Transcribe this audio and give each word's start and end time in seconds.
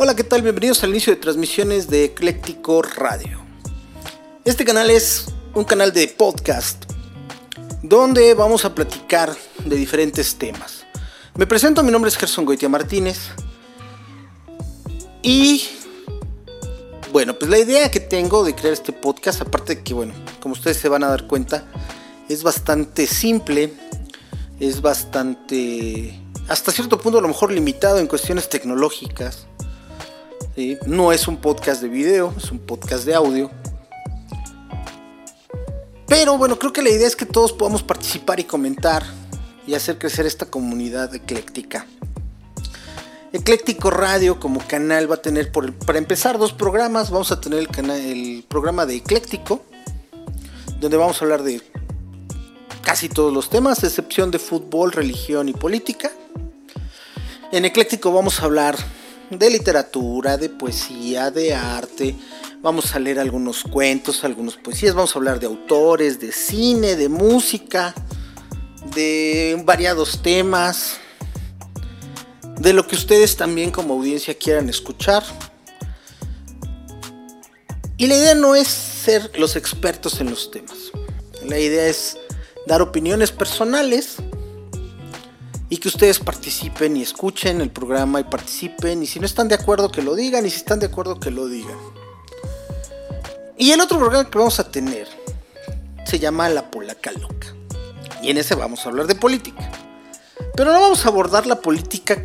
Hola, 0.00 0.14
¿qué 0.14 0.22
tal? 0.22 0.42
Bienvenidos 0.42 0.84
al 0.84 0.90
inicio 0.90 1.12
de 1.12 1.20
transmisiones 1.20 1.90
de 1.90 2.04
Ecléctico 2.04 2.82
Radio. 2.82 3.40
Este 4.44 4.64
canal 4.64 4.90
es 4.90 5.24
un 5.54 5.64
canal 5.64 5.92
de 5.92 6.06
podcast 6.06 6.84
donde 7.82 8.32
vamos 8.34 8.64
a 8.64 8.76
platicar 8.76 9.36
de 9.64 9.74
diferentes 9.74 10.36
temas. 10.36 10.86
Me 11.34 11.48
presento, 11.48 11.82
mi 11.82 11.90
nombre 11.90 12.10
es 12.10 12.16
Gerson 12.16 12.44
Goitia 12.44 12.68
Martínez 12.68 13.18
y 15.20 15.66
bueno, 17.10 17.36
pues 17.36 17.50
la 17.50 17.58
idea 17.58 17.90
que 17.90 17.98
tengo 17.98 18.44
de 18.44 18.54
crear 18.54 18.74
este 18.74 18.92
podcast, 18.92 19.40
aparte 19.40 19.74
de 19.74 19.82
que, 19.82 19.94
bueno, 19.94 20.14
como 20.38 20.52
ustedes 20.52 20.76
se 20.76 20.88
van 20.88 21.02
a 21.02 21.08
dar 21.08 21.26
cuenta, 21.26 21.64
es 22.28 22.44
bastante 22.44 23.08
simple, 23.08 23.72
es 24.60 24.80
bastante, 24.80 26.20
hasta 26.46 26.70
cierto 26.70 27.00
punto 27.00 27.18
a 27.18 27.22
lo 27.22 27.26
mejor 27.26 27.50
limitado 27.50 27.98
en 27.98 28.06
cuestiones 28.06 28.48
tecnológicas. 28.48 29.48
No 30.86 31.12
es 31.12 31.28
un 31.28 31.36
podcast 31.36 31.80
de 31.82 31.88
video, 31.88 32.34
es 32.36 32.50
un 32.50 32.58
podcast 32.58 33.04
de 33.04 33.14
audio. 33.14 33.48
Pero 36.08 36.36
bueno, 36.36 36.58
creo 36.58 36.72
que 36.72 36.82
la 36.82 36.90
idea 36.90 37.06
es 37.06 37.14
que 37.14 37.26
todos 37.26 37.52
podamos 37.52 37.84
participar 37.84 38.40
y 38.40 38.44
comentar 38.44 39.04
y 39.68 39.74
hacer 39.74 39.98
crecer 39.98 40.26
esta 40.26 40.46
comunidad 40.46 41.14
ecléctica. 41.14 41.86
Ecléctico 43.32 43.90
Radio 43.90 44.40
como 44.40 44.58
canal 44.66 45.08
va 45.08 45.16
a 45.16 45.22
tener, 45.22 45.52
para 45.52 45.98
empezar, 45.98 46.38
dos 46.38 46.52
programas. 46.52 47.10
Vamos 47.10 47.30
a 47.30 47.40
tener 47.40 47.68
el 47.90 48.44
programa 48.48 48.84
de 48.84 48.96
Ecléctico, 48.96 49.62
donde 50.80 50.96
vamos 50.96 51.22
a 51.22 51.24
hablar 51.24 51.44
de 51.44 51.62
casi 52.82 53.08
todos 53.08 53.32
los 53.32 53.48
temas, 53.48 53.84
excepción 53.84 54.32
de 54.32 54.40
fútbol, 54.40 54.90
religión 54.90 55.48
y 55.48 55.52
política. 55.52 56.10
En 57.52 57.64
Ecléctico 57.64 58.10
vamos 58.10 58.40
a 58.40 58.46
hablar 58.46 58.76
de 59.30 59.50
literatura, 59.50 60.36
de 60.36 60.48
poesía, 60.48 61.30
de 61.30 61.54
arte. 61.54 62.14
Vamos 62.60 62.94
a 62.94 62.98
leer 62.98 63.20
algunos 63.20 63.62
cuentos, 63.62 64.24
algunas 64.24 64.56
poesías. 64.56 64.94
Vamos 64.94 65.14
a 65.14 65.18
hablar 65.18 65.40
de 65.40 65.46
autores, 65.46 66.18
de 66.20 66.32
cine, 66.32 66.96
de 66.96 67.08
música, 67.08 67.94
de 68.94 69.60
variados 69.64 70.22
temas 70.22 70.98
de 72.60 72.72
lo 72.72 72.86
que 72.86 72.96
ustedes 72.96 73.36
también 73.36 73.70
como 73.70 73.94
audiencia 73.94 74.34
quieran 74.34 74.68
escuchar. 74.68 75.22
Y 77.96 78.06
la 78.06 78.16
idea 78.16 78.34
no 78.34 78.54
es 78.54 78.68
ser 78.68 79.30
los 79.38 79.56
expertos 79.56 80.20
en 80.20 80.30
los 80.30 80.50
temas. 80.50 80.76
La 81.44 81.58
idea 81.58 81.86
es 81.86 82.16
dar 82.66 82.82
opiniones 82.82 83.32
personales 83.32 84.16
y 85.70 85.76
que 85.76 85.88
ustedes 85.88 86.18
participen 86.18 86.96
y 86.96 87.02
escuchen 87.02 87.60
el 87.60 87.70
programa 87.70 88.20
y 88.20 88.24
participen 88.24 89.02
y 89.02 89.06
si 89.06 89.20
no 89.20 89.26
están 89.26 89.48
de 89.48 89.54
acuerdo 89.54 89.90
que 89.90 90.02
lo 90.02 90.14
digan 90.14 90.46
y 90.46 90.50
si 90.50 90.56
están 90.56 90.80
de 90.80 90.86
acuerdo 90.86 91.20
que 91.20 91.30
lo 91.30 91.46
digan. 91.46 91.76
Y 93.56 93.72
el 93.72 93.80
otro 93.80 93.98
programa 93.98 94.30
que 94.30 94.38
vamos 94.38 94.60
a 94.60 94.70
tener 94.70 95.08
se 96.06 96.18
llama 96.18 96.48
La 96.48 96.70
Polaca 96.70 97.12
Loca. 97.12 97.54
Y 98.22 98.30
en 98.30 98.38
ese 98.38 98.54
vamos 98.54 98.84
a 98.84 98.88
hablar 98.88 99.06
de 99.06 99.14
política. 99.14 99.70
Pero 100.54 100.72
no 100.72 100.80
vamos 100.80 101.04
a 101.04 101.08
abordar 101.08 101.46
la 101.46 101.60
política 101.60 102.16